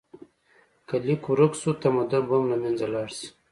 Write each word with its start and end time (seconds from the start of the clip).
که 0.87 0.95
لیک 1.05 1.23
ورک 1.31 1.53
شو، 1.59 1.71
تمدن 1.81 2.23
به 2.27 2.33
هم 2.37 2.45
له 2.51 2.57
منځه 2.61 2.85
لاړ 2.93 3.07
شي. 3.17 3.27